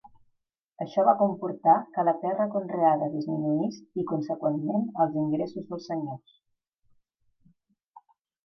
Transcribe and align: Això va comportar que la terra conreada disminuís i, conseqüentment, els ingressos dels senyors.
Això 0.83 1.03
va 1.07 1.13
comportar 1.17 1.75
que 1.97 2.05
la 2.07 2.15
terra 2.23 2.47
conreada 2.55 3.11
disminuís 3.17 3.77
i, 3.83 4.07
conseqüentment, 4.13 4.89
els 5.05 5.21
ingressos 5.25 5.69
dels 5.69 5.89
senyors. 5.91 6.43